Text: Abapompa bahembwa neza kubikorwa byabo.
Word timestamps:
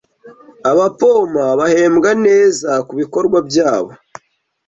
Abapompa 0.69 1.45
bahembwa 1.59 2.09
neza 2.25 2.71
kubikorwa 2.87 3.37
byabo. 3.47 3.91